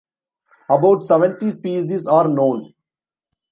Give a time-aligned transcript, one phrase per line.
[0.67, 2.73] About seventy species are known.